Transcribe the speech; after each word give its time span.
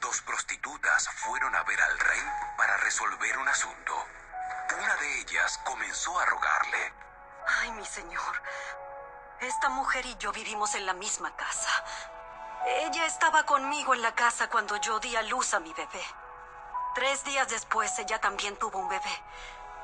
dos 0.00 0.20
prostitutas 0.22 1.08
fueron 1.08 1.54
a 1.54 1.62
ver 1.64 1.80
al 1.82 1.98
rey 1.98 2.22
para 2.56 2.76
resolver 2.78 3.38
un 3.38 3.48
asunto. 3.48 4.06
Una 4.78 4.96
de 4.96 5.20
ellas 5.20 5.58
comenzó 5.64 6.18
a 6.18 6.26
rogarle. 6.26 6.92
Ay, 7.60 7.72
mi 7.72 7.84
señor. 7.84 8.42
Esta 9.40 9.68
mujer 9.70 10.06
y 10.06 10.16
yo 10.18 10.32
vivimos 10.32 10.74
en 10.74 10.86
la 10.86 10.94
misma 10.94 11.34
casa. 11.34 11.84
Ella 12.66 13.06
estaba 13.06 13.44
conmigo 13.44 13.94
en 13.94 14.02
la 14.02 14.14
casa 14.14 14.48
cuando 14.48 14.76
yo 14.76 15.00
di 15.00 15.16
a 15.16 15.22
luz 15.22 15.54
a 15.54 15.60
mi 15.60 15.72
bebé. 15.72 16.04
Tres 16.94 17.24
días 17.24 17.48
después 17.48 17.98
ella 17.98 18.20
también 18.20 18.56
tuvo 18.56 18.78
un 18.78 18.88
bebé. 18.88 19.22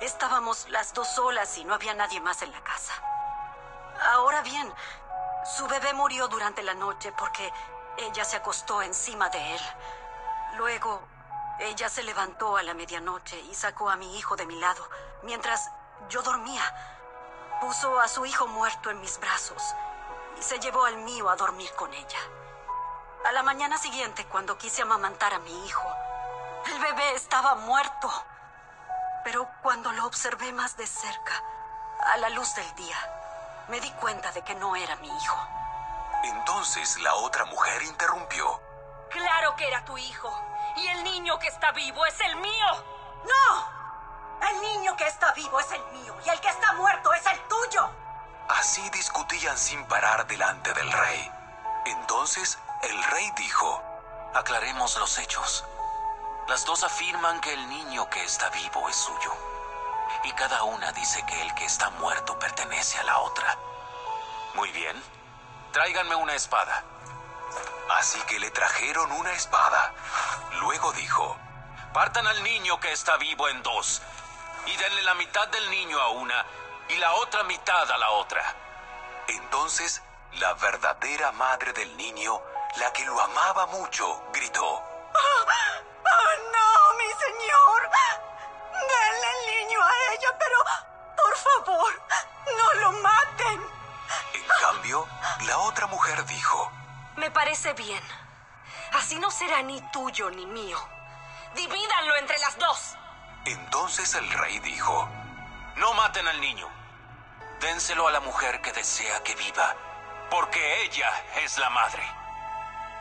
Estábamos 0.00 0.68
las 0.68 0.94
dos 0.94 1.08
solas 1.08 1.56
y 1.58 1.64
no 1.64 1.74
había 1.74 1.94
nadie 1.94 2.20
más 2.20 2.42
en 2.42 2.52
la 2.52 2.62
casa. 2.62 2.92
Ahora 4.12 4.42
bien, 4.42 4.72
su 5.56 5.66
bebé 5.66 5.92
murió 5.94 6.28
durante 6.28 6.62
la 6.62 6.74
noche 6.74 7.12
porque 7.12 7.52
ella 7.98 8.24
se 8.24 8.36
acostó 8.36 8.82
encima 8.82 9.28
de 9.28 9.54
él. 9.54 9.60
Luego, 10.56 11.02
ella 11.58 11.88
se 11.88 12.02
levantó 12.02 12.56
a 12.56 12.62
la 12.62 12.74
medianoche 12.74 13.38
y 13.40 13.54
sacó 13.54 13.90
a 13.90 13.96
mi 13.96 14.16
hijo 14.16 14.36
de 14.36 14.46
mi 14.46 14.58
lado 14.58 14.88
mientras 15.22 15.70
yo 16.08 16.22
dormía. 16.22 16.62
Puso 17.60 18.00
a 18.00 18.06
su 18.06 18.24
hijo 18.24 18.46
muerto 18.46 18.90
en 18.90 19.00
mis 19.00 19.18
brazos 19.18 19.62
y 20.38 20.42
se 20.42 20.60
llevó 20.60 20.84
al 20.84 20.98
mío 20.98 21.28
a 21.28 21.36
dormir 21.36 21.72
con 21.74 21.92
ella. 21.92 22.18
A 23.24 23.32
la 23.32 23.42
mañana 23.42 23.76
siguiente, 23.78 24.26
cuando 24.26 24.56
quise 24.56 24.82
amamantar 24.82 25.34
a 25.34 25.40
mi 25.40 25.66
hijo, 25.66 25.88
el 26.66 26.78
bebé 26.78 27.14
estaba 27.14 27.56
muerto. 27.56 28.10
Pero 29.24 29.48
cuando 29.62 29.90
lo 29.92 30.06
observé 30.06 30.52
más 30.52 30.76
de 30.76 30.86
cerca, 30.86 31.42
a 32.00 32.16
la 32.18 32.30
luz 32.30 32.54
del 32.54 32.74
día, 32.76 32.96
me 33.68 33.80
di 33.80 33.90
cuenta 33.92 34.30
de 34.30 34.42
que 34.42 34.54
no 34.54 34.76
era 34.76 34.94
mi 34.96 35.08
hijo. 35.08 35.36
Entonces 36.24 36.98
la 37.00 37.14
otra 37.14 37.44
mujer 37.46 37.82
interrumpió. 37.82 38.60
Claro 39.10 39.56
que 39.56 39.66
era 39.66 39.84
tu 39.84 39.96
hijo. 39.96 40.32
Y 40.76 40.86
el 40.88 41.04
niño 41.04 41.38
que 41.38 41.48
está 41.48 41.72
vivo 41.72 42.04
es 42.06 42.20
el 42.20 42.36
mío. 42.36 42.84
¡No! 43.24 43.78
El 44.48 44.60
niño 44.60 44.96
que 44.96 45.06
está 45.06 45.32
vivo 45.32 45.58
es 45.60 45.70
el 45.72 45.84
mío 45.92 46.14
y 46.24 46.28
el 46.28 46.40
que 46.40 46.48
está 46.48 46.72
muerto 46.74 47.12
es 47.12 47.26
el 47.26 47.40
tuyo. 47.48 47.90
Así 48.48 48.88
discutían 48.90 49.58
sin 49.58 49.84
parar 49.86 50.26
delante 50.26 50.72
del 50.74 50.90
rey. 50.90 51.32
Entonces 51.86 52.58
el 52.82 53.04
rey 53.04 53.30
dijo, 53.36 53.82
Aclaremos 54.34 54.96
los 54.98 55.18
hechos. 55.18 55.64
Las 56.48 56.64
dos 56.64 56.84
afirman 56.84 57.40
que 57.40 57.52
el 57.52 57.68
niño 57.68 58.08
que 58.10 58.22
está 58.22 58.50
vivo 58.50 58.88
es 58.88 58.96
suyo. 58.96 59.32
Y 60.24 60.32
cada 60.32 60.62
una 60.62 60.92
dice 60.92 61.24
que 61.26 61.42
el 61.42 61.54
que 61.54 61.64
está 61.64 61.90
muerto 61.90 62.38
pertenece 62.38 62.98
a 62.98 63.04
la 63.04 63.18
otra. 63.18 63.58
Muy 64.54 64.70
bien. 64.72 65.02
Tráiganme 65.78 66.16
una 66.16 66.34
espada. 66.34 66.82
Así 67.90 68.20
que 68.22 68.40
le 68.40 68.50
trajeron 68.50 69.12
una 69.12 69.32
espada. 69.32 69.94
Luego 70.58 70.92
dijo, 70.94 71.36
Partan 71.92 72.26
al 72.26 72.42
niño 72.42 72.80
que 72.80 72.90
está 72.90 73.16
vivo 73.16 73.48
en 73.48 73.62
dos. 73.62 74.02
Y 74.66 74.76
denle 74.76 75.02
la 75.02 75.14
mitad 75.14 75.46
del 75.46 75.70
niño 75.70 76.00
a 76.00 76.08
una 76.08 76.44
y 76.88 76.96
la 76.96 77.12
otra 77.14 77.44
mitad 77.44 77.88
a 77.92 77.96
la 77.96 78.10
otra. 78.10 78.42
Entonces 79.28 80.02
la 80.40 80.52
verdadera 80.54 81.30
madre 81.30 81.72
del 81.72 81.96
niño, 81.96 82.42
la 82.78 82.92
que 82.92 83.04
lo 83.04 83.20
amaba 83.20 83.66
mucho, 83.66 84.24
gritó. 84.32 84.82
Otra 95.68 95.86
mujer 95.86 96.24
dijo, 96.24 96.72
Me 97.16 97.30
parece 97.30 97.74
bien. 97.74 98.02
Así 98.94 99.18
no 99.18 99.30
será 99.30 99.62
ni 99.62 99.80
tuyo 99.92 100.30
ni 100.30 100.46
mío. 100.46 100.78
Divídanlo 101.54 102.16
entre 102.16 102.38
las 102.38 102.58
dos. 102.58 102.94
Entonces 103.44 104.14
el 104.14 104.28
rey 104.30 104.58
dijo, 104.60 105.08
No 105.76 105.92
maten 105.94 106.26
al 106.26 106.40
niño. 106.40 106.66
Dénselo 107.60 108.08
a 108.08 108.12
la 108.12 108.20
mujer 108.20 108.60
que 108.62 108.72
desea 108.72 109.22
que 109.22 109.34
viva, 109.34 109.76
porque 110.30 110.84
ella 110.84 111.10
es 111.44 111.58
la 111.58 111.70
madre. 111.70 112.02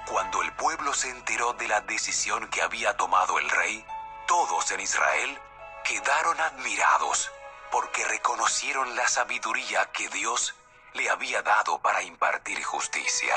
Cuando 0.07 0.41
el 0.41 0.51
pueblo 0.53 0.93
se 0.93 1.09
enteró 1.09 1.53
de 1.53 1.67
la 1.67 1.81
decisión 1.81 2.47
que 2.49 2.61
había 2.61 2.97
tomado 2.97 3.39
el 3.39 3.49
rey, 3.49 3.85
todos 4.27 4.71
en 4.71 4.79
Israel 4.81 5.39
quedaron 5.83 6.39
admirados 6.41 7.31
porque 7.71 8.03
reconocieron 8.05 8.95
la 8.95 9.07
sabiduría 9.07 9.89
que 9.91 10.09
Dios 10.09 10.55
le 10.97 11.09
había 11.09 11.41
dado 11.43 11.79
para 11.79 12.01
impartir 12.01 12.61
justicia. 12.63 13.35